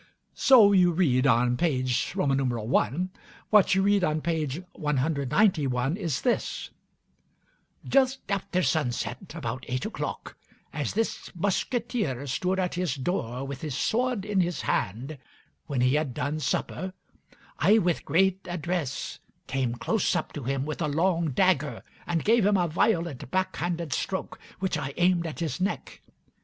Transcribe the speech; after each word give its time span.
So 0.33 0.71
you 0.71 0.91
read 0.91 1.27
on 1.27 1.57
page 1.57 2.15
i; 2.19 2.97
what 3.51 3.75
you 3.75 3.83
read 3.83 4.03
on 4.03 4.19
page 4.21 4.61
191 4.73 5.95
is 5.95 6.21
this: 6.21 6.71
"Just 7.87 8.21
after 8.27 8.63
sunset, 8.63 9.35
about 9.35 9.63
eight 9.67 9.85
o'clock, 9.85 10.35
as 10.73 10.95
this 10.95 11.29
musqueteer 11.35 12.25
stood 12.25 12.57
at 12.57 12.73
his 12.73 12.95
door 12.95 13.45
with 13.45 13.61
his 13.61 13.77
sword 13.77 14.25
in 14.25 14.41
his 14.41 14.61
hand, 14.61 15.19
when 15.67 15.81
he 15.81 15.93
had 15.93 16.15
done 16.15 16.39
supper, 16.39 16.93
I 17.59 17.77
with 17.77 18.03
great 18.03 18.47
address 18.47 19.19
came 19.45 19.75
close 19.75 20.15
up 20.15 20.33
to 20.33 20.41
him 20.45 20.65
with 20.65 20.81
a 20.81 20.87
long 20.87 21.29
dagger, 21.29 21.83
and 22.07 22.25
gave 22.25 22.43
him 22.43 22.57
a 22.57 22.67
violent 22.67 23.29
back 23.29 23.57
handed 23.57 23.93
stroke, 23.93 24.39
which 24.57 24.79
I 24.79 24.95
aimed 24.97 25.27
at 25.27 25.41
his 25.41 25.61
neck. 25.61 26.01